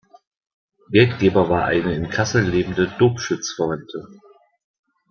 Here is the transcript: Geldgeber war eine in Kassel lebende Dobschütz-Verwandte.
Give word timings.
Geldgeber 0.89 1.47
war 1.49 1.65
eine 1.65 1.93
in 1.93 2.09
Kassel 2.09 2.41
lebende 2.43 2.87
Dobschütz-Verwandte. 2.97 4.07